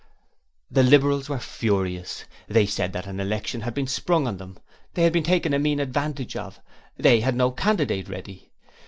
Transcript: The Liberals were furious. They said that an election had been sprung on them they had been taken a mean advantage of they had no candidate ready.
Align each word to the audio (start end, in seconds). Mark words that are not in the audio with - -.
The 0.71 0.81
Liberals 0.81 1.29
were 1.29 1.37
furious. 1.37 2.25
They 2.47 2.65
said 2.65 2.91
that 2.93 3.05
an 3.05 3.19
election 3.19 3.61
had 3.61 3.75
been 3.75 3.85
sprung 3.85 4.25
on 4.27 4.37
them 4.37 4.57
they 4.95 5.03
had 5.03 5.13
been 5.13 5.21
taken 5.21 5.53
a 5.53 5.59
mean 5.59 5.79
advantage 5.79 6.35
of 6.35 6.59
they 6.97 7.19
had 7.21 7.35
no 7.35 7.51
candidate 7.51 8.09
ready. 8.09 8.49